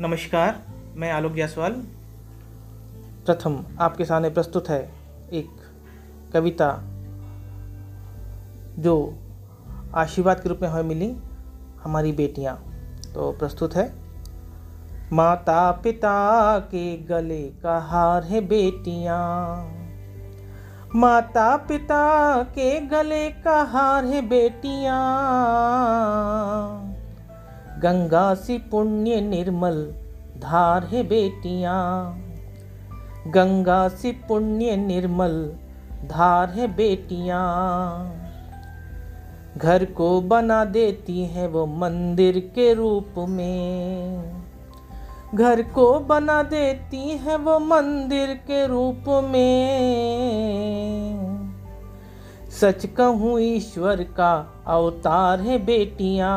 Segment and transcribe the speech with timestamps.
[0.00, 0.62] नमस्कार,
[0.94, 1.72] मैं आलोक जायसवाल।
[3.26, 4.92] प्रथम आपके सामने प्रस्तुत है
[5.32, 5.50] एक
[6.32, 6.82] कविता
[8.78, 9.18] जो
[9.94, 11.16] आशीर्वाद के रूप में हमें मिली,
[11.82, 12.56] हमारी बेटियाँ।
[13.14, 13.92] तो प्रस्तुत है
[15.12, 19.85] माता पिता के गले का हार है बेटियाँ।
[20.94, 24.96] माता पिता के गले का हार है बेटियाँ।
[27.78, 29.94] गंगा सी पुण्य निर्मल
[30.38, 32.18] धार है बेटियाँ।
[33.26, 35.52] गंगा सी पुण्य निर्मल
[36.04, 37.46] धार है बेटियाँ।
[39.56, 44.22] घर को बना देती हैं वो मंदिर के रूप में।
[45.34, 50.55] घर को बना देती हैं वो मंदिर के रूप में।
[52.60, 56.36] सच कहूँ ईश्वर का अवतार है बेटियाँ।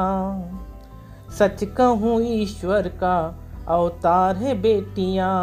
[1.39, 5.33] सच कहूँ ईश्वर का अवतार है बेटियाँ।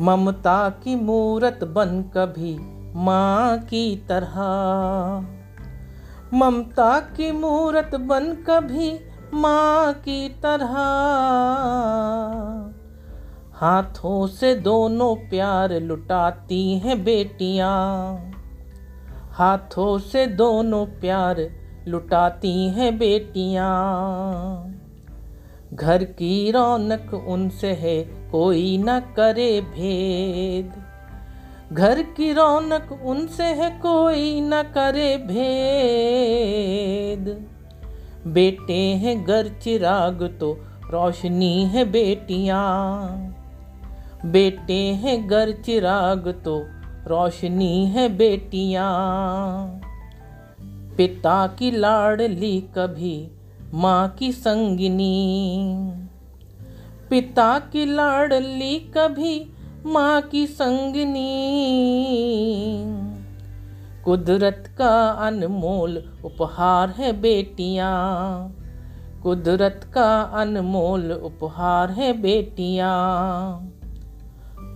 [0.00, 2.58] ममता की मूरत बन कभी
[2.96, 4.38] माँ की तरह।
[6.34, 9.00] ममता की मूरत बन कभी
[9.34, 10.74] माँ की तरह।
[13.54, 18.37] हाथों से दोनों प्यार लुटाती हैं बेटियाँ।
[19.38, 21.50] हाथों से दोनों प्यार
[21.88, 24.74] लुटाती हैं बेटियाँ।
[25.74, 30.72] घर की रौनक उनसे है, कोई न करे भेद।
[31.72, 37.46] घर की रौनक उनसे है, कोई न करे भेद।
[38.26, 40.58] बेटे हैं घर चिराग तो
[40.90, 43.34] रोशनी है बेटियाँ।
[44.26, 46.77] बेटे हैं घर चिराग तो
[47.08, 49.80] रोशनी है बेटियाँ।
[50.96, 53.30] पिता की लाडली कभी,
[53.74, 55.58] माँ की संगिनी।
[57.10, 59.52] पिता की लाडली कभी,
[59.86, 61.28] माँ की संगिनी।
[64.04, 68.54] कुदरत का अनमोल उपहार है बेटियाँ।
[69.22, 72.98] कुदरत का अनमोल उपहार है बेटियाँ।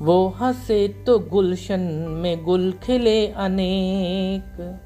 [0.02, 4.80] वो हंसे तो गुलशन में गुल खिले अनेक।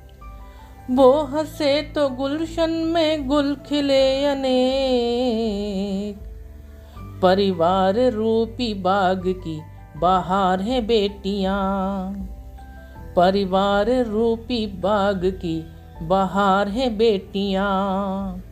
[0.91, 6.19] वो हंसे तो गुलशन में गुल खिले अनेक।
[7.23, 9.61] परिवार रूपी बाग की
[9.99, 12.13] बाहर है बेटियाँ।
[13.17, 15.65] परिवार रूपी बाग की
[16.03, 18.43] बाहर है बेटियाँ।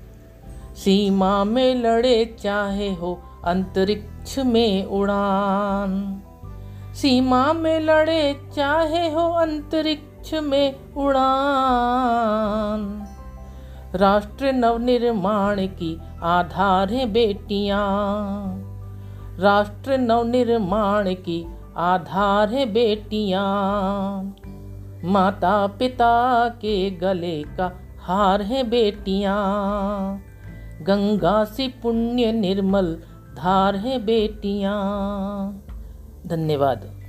[0.75, 6.23] सीमा में लड़े चाहे हो अंतरिक्ष में उड़ान।
[6.95, 13.07] सीमा में लड़े, चाहे हो अंतरिक्ष में उड़ान।
[13.95, 18.71] राष्ट्र नवनिर्माण की आधार है बेटियाँ।
[19.41, 21.47] राष्ट्र नवनिर्माण की
[21.77, 24.37] आधार है बेटियाँ।
[25.05, 30.23] माता पिता के गले का हार है बेटियाँ।
[30.83, 32.99] गंगा सी पुण्य निर्मल
[33.37, 35.64] धार है बेटियाँ।
[36.27, 37.04] धन्यवाद।